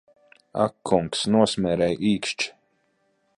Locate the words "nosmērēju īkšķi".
1.35-2.49